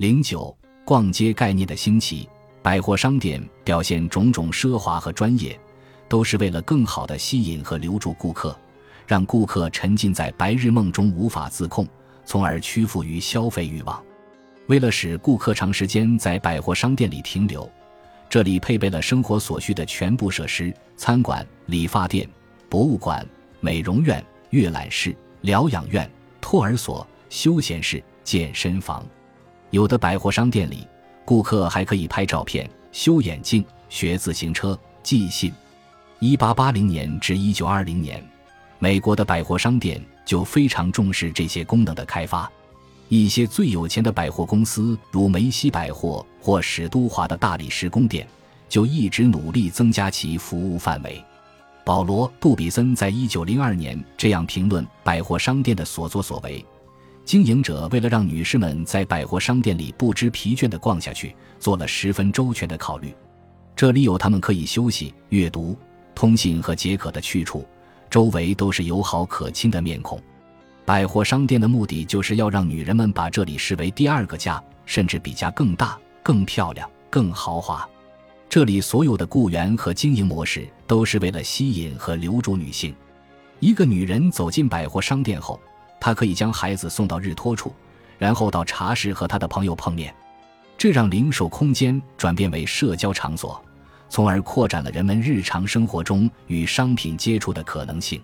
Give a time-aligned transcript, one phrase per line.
[0.00, 2.26] 零九，逛街概念的兴起，
[2.62, 5.60] 百货商店表现种种奢华和专业，
[6.08, 8.58] 都是为了更好地吸引和留住顾客，
[9.06, 11.86] 让顾客沉浸在白日梦中无法自控，
[12.24, 14.02] 从而屈服于消费欲望。
[14.68, 17.70] 为了使顾客长时间在百货商店里停留，
[18.26, 22.26] 这里配备了生活所需的全部设施：餐馆、理发店、
[22.70, 23.22] 博物馆、
[23.60, 26.10] 美容院、阅览室、疗养院、
[26.40, 29.04] 托儿所、休闲室、健身房。
[29.70, 30.86] 有的百货商店里，
[31.24, 35.52] 顾客还可以拍照片、修眼镜、学自行车、寄信。
[36.18, 38.22] 一八八零年至一九二零年，
[38.80, 42.50] 美国的百货商店就非常重视这些功能的开发。
[43.08, 48.26] 一些最有钱的百货公司，如梅西百货或史都华的大理石宫殿，
[48.68, 51.24] 就一直努力增加其服务范围。
[51.84, 56.64] 保罗·杜比森在一九零二年这样评论百货商店的所作所为。
[57.24, 63.14] 经营者为了让女士们在百货商店里不知疲倦地逛下去，做了十分周全的考虑。
[63.76, 65.76] 这里有他们可以休息、阅读、
[66.14, 67.64] 通信和解渴的去处，
[68.10, 70.20] 周围都是友好可亲的面孔。
[70.84, 77.88] 百货商店的目的就是要让女人们把这里视为第二个家，甚至比家更大、更漂亮、更豪华。
[78.48, 82.92] 这里所有的雇员和经营模式都是为了吸引和留住女性。
[83.60, 85.60] 一个女人走进百货商店后。
[86.00, 87.72] 他可以将孩子送到日托处，
[88.18, 90.12] 然后到茶室和他的朋友碰面，
[90.78, 93.62] 这让零售空间转变为社交场所，
[94.08, 98.20] 从而扩展了人们日常生活中与商品接触的可能性。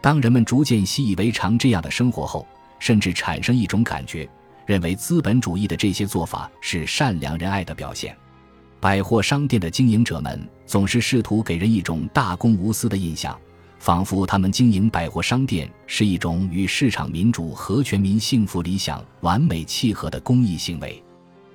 [0.00, 2.44] 当人们逐渐习以为常这样的生活后，
[2.78, 4.28] 甚至产生一种感觉，
[4.66, 8.16] 认为资本主义的这些做法是善良仁爱的表现。
[8.80, 13.38] 百货商店的经营者们总是试图给人一种大公无私的印象。
[13.82, 21.02] 仿佛他们经营百货商店是一种与市场民主和全民幸福理想完美契合的公益行为。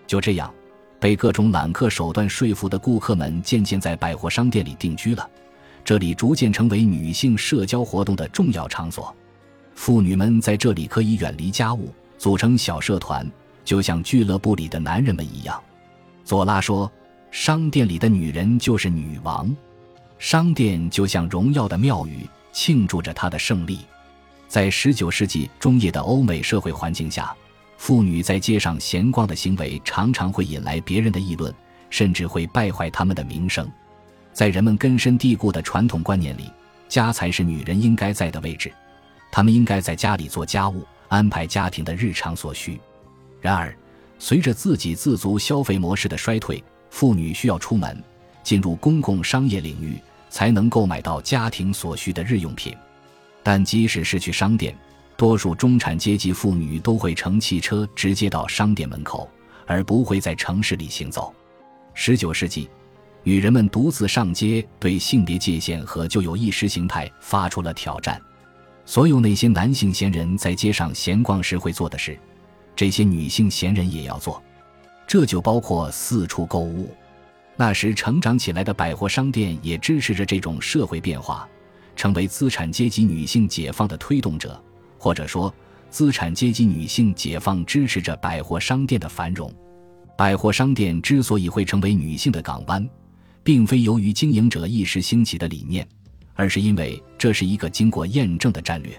[0.05, 0.53] 就这样，
[0.99, 5.25] 被各种揽客手段说服的顾客们渐渐在百货商店里定居了。
[5.85, 9.15] 这里逐渐成为女性社交活动的重要场所。
[9.73, 13.25] 妇女们在这里可以远离家务，组成小社团，
[13.63, 15.57] 就像俱乐部里的男人们一样。
[16.25, 16.91] 左拉说
[17.31, 19.49] ：“商店里的女人就是女王。”
[20.19, 23.79] 商店就像荣耀的庙宇，庆祝着他的胜利。
[24.47, 27.35] 在19世纪中叶的欧美社会环境下，
[27.77, 31.53] 妇女在街上闲逛的行为常常会引来别人的议论，
[31.89, 33.69] 甚至会败坏他们的名声。
[34.33, 36.51] 在人们根深蒂固的传统观念里，
[36.87, 38.71] 家才是女人应该在的位置，
[39.31, 42.79] 她们应该在家里做家务，安排家庭的日常所需。
[43.39, 43.75] 然而，
[44.17, 48.01] 随着自给自足消费模式的衰退，妇女需要出门。
[48.47, 52.73] 进入公共商业领域，才能购买到家庭所需的日用品。
[53.43, 54.73] 但即使是去商店，
[55.17, 59.29] 多数中产阶级妇女都会乘汽车直接到商店门口，
[59.65, 61.35] 而不会在城市里行走。
[61.93, 62.69] 十九世纪，
[63.21, 68.17] 女人们独自上街，对性别界限和旧有意识形态发出了挑战。
[68.85, 72.17] 所有那些男性闲人在街上闲逛时会做的事，
[72.77, 74.41] 这些女性闲人也要做，
[75.05, 76.95] 这就包括四处购物。
[77.59, 81.49] 那时成长起来的百货商店也支持着这种社会变化，
[81.95, 84.63] 成为资产阶级女性解放的推动者，
[84.99, 85.51] 或者说，
[85.89, 89.51] 资产阶级女性解放支持着百货商店的繁荣。
[90.15, 92.87] 百货商店之所以会成为女性的港湾，
[93.43, 95.87] 并非由于经营者一时兴起的理念，
[96.35, 98.91] 而是因为这是一个经过验证的战略。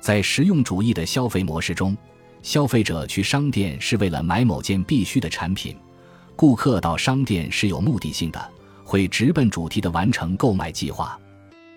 [0.00, 1.96] 在实用主义的消费模式中，
[2.42, 5.76] 消费者去商店是为了买某件必需的产品。
[6.38, 8.50] 顾客到商店是有目的性的，
[8.84, 11.18] 会直奔主题的完成购买计划，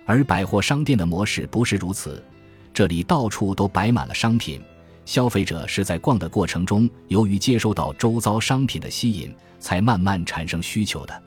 [0.05, 2.23] 而百货商店的模式不是如此。
[2.71, 4.61] 这里到处都摆满了商品，
[5.03, 11.23] 消费者是在逛的过程中，由于接收到周遭商品的吸引，才慢慢产生需求的。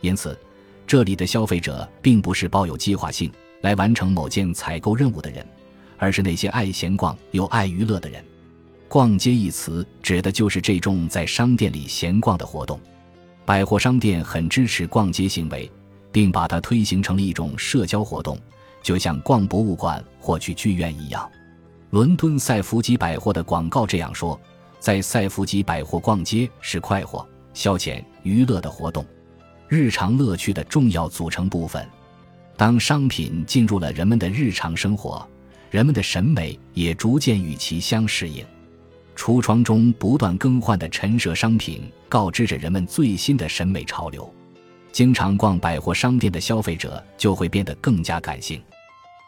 [0.00, 0.34] 因此，
[0.86, 3.30] 这里的消费者并不是抱有计划性
[3.60, 5.46] 来完成某件采购任务的人，
[5.98, 8.24] 而是那些爱闲逛又爱娱乐的人。
[8.90, 12.80] 逛街一词指的就是这种在商店里闲逛的活动。
[13.44, 15.70] 百货商店很支持逛街行为，
[16.10, 18.36] 并把它推行成了一种社交活动，
[18.82, 21.30] 就像逛博物馆或去剧院一样。
[21.90, 24.38] 伦敦赛弗吉百货的广告这样说
[24.80, 29.06] ：“在赛弗吉百货逛街是快活、消遣、娱乐的活动，
[29.68, 31.88] 日常乐趣的重要组成部分。
[32.56, 35.24] 当商品进入了人们的日常生活，
[35.70, 38.44] 人们的审美也逐渐与其相适应。”
[39.20, 44.32] 橱窗中不断更换的陈设商品，告知着人们最新的审美潮流。
[44.92, 48.62] 经常逛百货商店的消费者就会变得更加感性，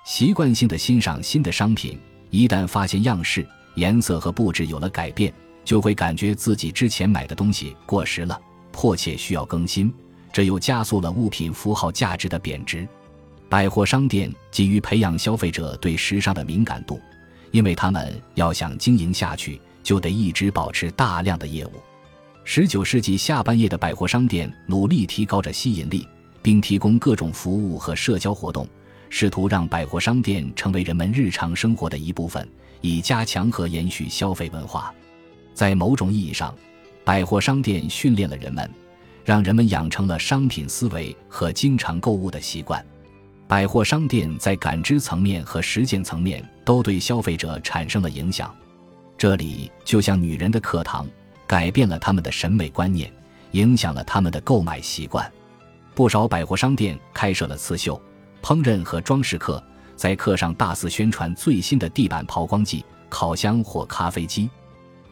[0.07, 2.01] 习惯性的欣赏新的商品。
[2.31, 5.31] 一旦发现样式、颜色和布置有了改变，
[5.63, 8.41] 就会感觉自己之前买的东西过时了，
[8.73, 9.93] 迫切需要更新，
[10.33, 12.89] 这又加速了物品符号价值的贬值。
[13.47, 16.99] 百货商店急于培养消费者对时尚的敏感度，
[17.51, 21.73] 因为他们要想经营下去，就得一直保持大量的业务。
[22.45, 26.07] 十九世纪下半叶的百货商店努力提高着吸引力，
[26.43, 28.67] 并提供各种服务和社交活动，
[29.11, 32.49] 试图让百货商店成为人们日常生活的一部分，
[32.81, 34.93] 以加强和延续消费文化。
[35.55, 36.55] 在某种意义上，
[37.05, 38.69] 百货商店训练了人们，
[39.25, 42.85] 让人们养成了商品思维和经常购物的习惯。
[43.47, 48.53] 百货商店在感知层面和实践层面都对消费者产生了影响。
[49.23, 51.09] 这里就像女人的课堂。
[51.47, 53.09] 改变了他们的审美观念，
[53.53, 55.33] 影响了他们的购买习惯。
[55.95, 58.03] 不少百货商店开设了刺绣、
[58.43, 59.63] 烹饪和装饰课，
[59.95, 64.51] 在课上大肆宣传最新的地板抛光剂、烤箱或咖啡机。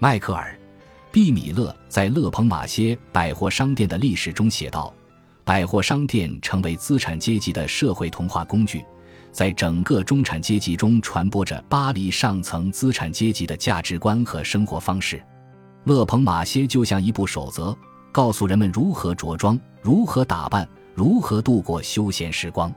[0.01, 0.59] 迈克尔·
[1.13, 4.93] 毕米勒在勒蓬马歇百货商店的历史中写道
[5.47, 8.85] ：“百货商店成为资产阶级的社会同化工具，
[9.33, 15.23] 在整个中产阶级中传播着巴黎上层资产阶级的价值观和生活方式。”
[15.85, 17.77] 勒蓬马歇就像一部守则，
[18.13, 22.73] 告诉人们如何着装、如何打扮、如何度过休闲时光。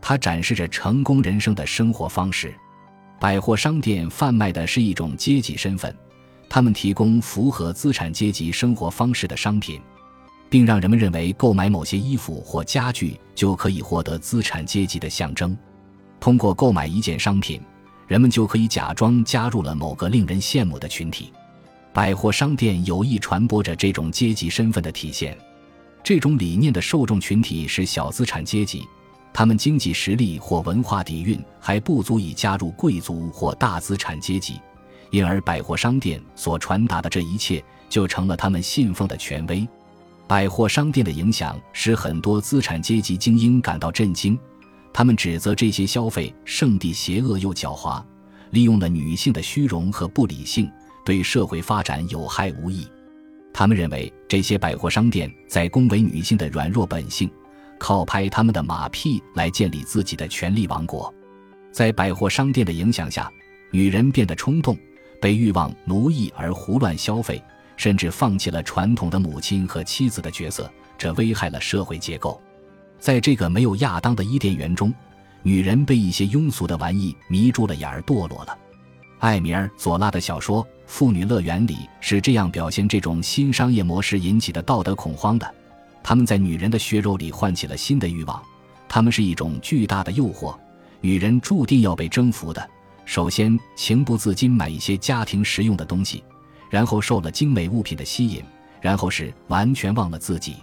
[0.00, 2.54] 它展示着成功人生的生活方式。
[3.18, 5.92] 百货商店贩卖的是一种阶级身份，
[6.48, 9.80] 他们提供符合资产阶级生活方式的商品，
[10.48, 15.56] 并让人们认为购买某些衣服或家具就可以获得资产阶级的象征。
[16.18, 17.60] 通过购买一件商品，
[18.06, 21.32] 人们就可以假装加入了某个令人羡慕的群体。
[21.92, 25.36] 百货商店有意传播着这种阶级身份的体现，
[26.04, 28.86] 这种理念的受众群体是小资产阶级，
[29.32, 34.60] 他们经济实力或文化底蕴还不足以加入贵族或大资产阶级，
[35.10, 39.66] 因而百货商店所传达的这一切就成了他们信奉的权威。
[40.26, 44.38] 百货商店的影响使很多资产阶级精英感到震惊，
[44.96, 48.02] 他们指责这些消费圣地邪恶又狡猾，
[48.52, 50.72] 利用了女性的虚荣和不理性。
[51.04, 52.88] 对社会发展有害无益，
[53.52, 57.30] 他们认为这些百货商店在恭维女性的软弱本性，
[57.78, 61.12] 靠拍他们的马屁来建立自己的权力王国。
[61.70, 63.30] 在百货商店的影响下，
[63.70, 64.78] 女人变得冲动，
[65.20, 67.44] 被欲望奴役而胡乱消费，
[67.76, 72.40] 甚至放弃了传统的母亲和妻子的角色，这危害了社会结构。
[72.98, 74.92] 在这个没有亚当的伊甸园中，
[75.42, 78.58] 女人被一些庸俗的玩意迷住了眼儿，堕落了。
[79.18, 85.54] 艾米尔·佐拉的小说《妇女乐园》里是这样表现这种新商业模式引起的道德恐慌的：
[86.02, 88.42] 他们在女人的血肉里唤起了新的欲望，
[88.88, 90.54] 他们是一种巨大的诱惑，
[91.00, 92.68] 女人注定要被征服的。
[93.04, 96.22] 首先，情不自禁买一些家庭实用的东西，
[96.68, 98.42] 然后受了精美物品的吸引，
[98.80, 100.56] 然后是完全忘了自己。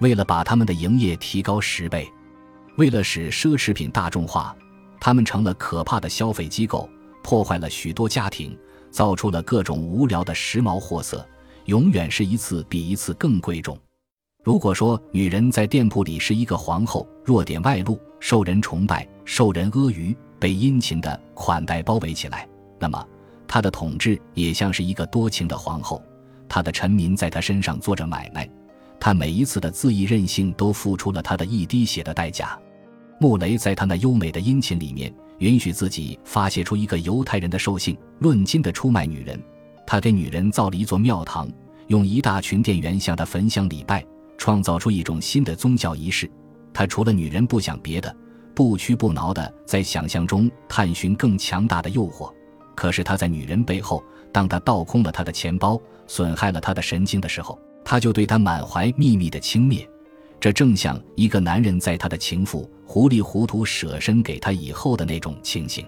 [0.00, 2.06] 为了把他们的营业提高十倍，
[2.76, 4.54] 为了使奢侈品大众化，
[5.00, 6.88] 他们成了可怕的消费机构。
[7.22, 8.58] 破坏了许多家庭，
[8.90, 11.24] 造出了各种无聊的时髦货色，
[11.66, 13.78] 永远是一次比一次更贵重。
[14.42, 22.48] 如果说女人在店铺里是一个皇后，弱点外露，受人崇拜，受人阿谀，被殷勤的款待包围起来，
[22.78, 23.06] 那么
[23.46, 26.02] 她的统治也像是一个多情的皇后，
[26.48, 28.48] 她的臣民在她身上做着买卖，
[29.00, 32.56] 他每一次的恣意任性都付出了他的一滴血的代价。
[33.18, 35.12] 穆雷在他那优美的殷勤里面。
[35.40, 39.42] 允许自己发泄出一个犹太人的兽性，论斤的出卖女人。
[39.86, 41.50] 他给女人造了一座庙堂，
[41.86, 44.04] 用一大群店员向他焚香礼拜，
[44.36, 46.30] 创造出一种新的宗教仪式。
[46.74, 48.14] 他除了女人不想别的，
[48.54, 52.30] 不屈不挠的在想象中探寻更强大的诱惑。
[52.74, 57.58] 可是他在女人背后，当他倒空了他的钱包，损害了他的神经的时候，
[57.90, 59.84] 他就对他满怀秘密的轻蔑。
[60.38, 65.84] 这正像一个男人在他的情妇糊里糊涂舍身给他以后的那种情形。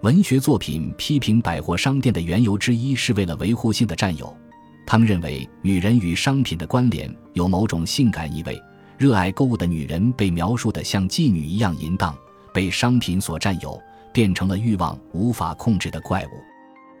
[0.00, 4.36] 文学作品批评百货商店的缘由之一是为了维护性的占有，
[4.84, 8.60] 他们认为女人与商品的关联有某种性感意味。
[8.96, 12.18] 热爱购物的女人被描述的像妓女一样淫荡，
[12.52, 13.80] 被商品所占有，
[14.12, 16.57] 变成了欲望无法控制的怪物。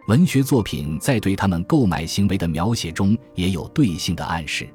[0.08, 4.66] 文学作品在对他们购买行为的描写中也有对性的暗示。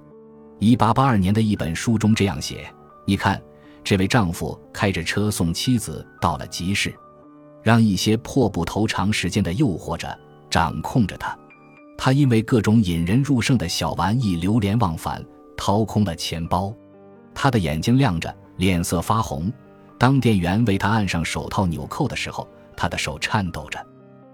[0.60, 2.72] 一八八二年的一本书中这样写
[3.04, 3.42] ：“你看，
[3.84, 6.94] 这位丈夫开着车送妻子到了集市，
[7.64, 10.16] 让一些破布头长时间的诱惑着、
[10.52, 11.36] 掌控着他。
[11.98, 15.26] 他因为各种引人入胜的小玩意流连忘返，
[15.58, 16.72] 掏空了钱包。
[17.34, 19.52] 他的眼睛亮着，脸色发红。
[19.98, 22.48] 当店员为他按上手套纽扣的时候，
[22.78, 23.84] 他的手颤抖着。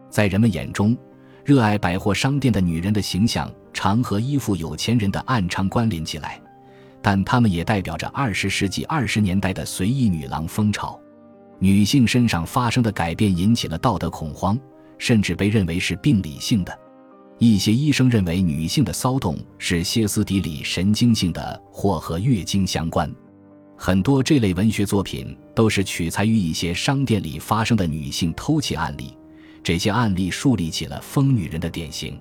[0.09, 0.97] 在人们眼中，
[1.45, 6.41] 热爱百货商店的女人的形象常和依附有钱人的暗娼关联起来，
[7.01, 10.99] 但她们也代表着二十世纪二十年代的随意女郎风潮。
[11.59, 14.57] 女性身上发生的改变引起了道德恐慌，
[14.97, 16.77] 甚至被认为是病理性的。
[17.37, 23.13] 一些医生认为女性的骚动是歇斯底里、神经性的，或和月经相关。
[23.77, 29.15] 很多这类文学作品都是取材于一些商店里发生的女性偷窃案例，
[29.63, 32.19] 这些案例树立起了疯女人的典型。